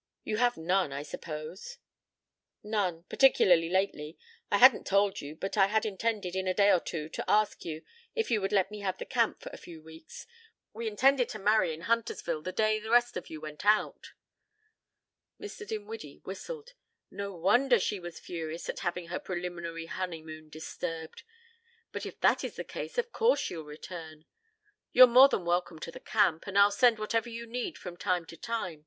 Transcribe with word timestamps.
You 0.24 0.38
have 0.38 0.56
none, 0.56 0.92
I 0.92 1.04
suppose?" 1.04 1.78
"None. 2.64 3.04
Particularly 3.04 3.68
lately. 3.68 4.18
I 4.50 4.58
hadn't 4.58 4.84
told 4.84 5.20
you, 5.20 5.36
but 5.36 5.56
I 5.56 5.66
had 5.68 5.86
intended, 5.86 6.34
in 6.34 6.48
a 6.48 6.54
day 6.54 6.72
or 6.72 6.80
two, 6.80 7.08
to 7.10 7.30
ask 7.30 7.64
you 7.64 7.84
if 8.16 8.32
you 8.32 8.40
would 8.40 8.50
let 8.50 8.72
me 8.72 8.80
have 8.80 8.98
the 8.98 9.04
camp 9.04 9.40
for 9.40 9.48
a 9.50 9.56
few 9.56 9.80
weeks. 9.80 10.26
We 10.72 10.88
intended 10.88 11.28
to 11.28 11.38
marry 11.38 11.72
in 11.72 11.82
Huntersville 11.82 12.42
the 12.42 12.50
day 12.50 12.80
the 12.80 12.90
rest 12.90 13.16
of 13.16 13.30
you 13.30 13.40
went 13.40 13.64
out." 13.64 14.10
Mr. 15.40 15.64
Dinwiddie 15.64 16.22
whistled. 16.24 16.72
"No 17.08 17.32
wonder 17.36 17.78
she 17.78 18.00
was 18.00 18.18
furious 18.18 18.68
at 18.68 18.80
having 18.80 19.06
her 19.06 19.20
preliminary 19.20 19.86
honeymoon 19.86 20.48
disturbed. 20.48 21.22
But 21.92 22.04
if 22.04 22.18
that 22.22 22.42
is 22.42 22.56
the 22.56 22.64
case 22.64 22.98
of 22.98 23.12
course 23.12 23.38
she'll 23.38 23.62
return. 23.62 24.24
You're 24.90 25.06
more 25.06 25.28
than 25.28 25.44
welcome 25.44 25.78
to 25.78 25.92
the 25.92 26.00
camp, 26.00 26.48
and 26.48 26.58
I'll 26.58 26.72
send 26.72 26.98
whatever 26.98 27.28
you 27.28 27.46
need 27.46 27.78
from 27.78 27.96
time 27.96 28.26
to 28.26 28.36
time. 28.36 28.86